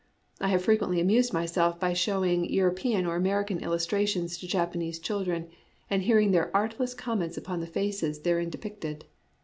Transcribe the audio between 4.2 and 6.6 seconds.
to Japanese children, and hearing their